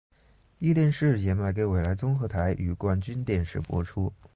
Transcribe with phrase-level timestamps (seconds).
[0.61, 4.11] 壹电视也卖给纬来综合台与冠军电视播出。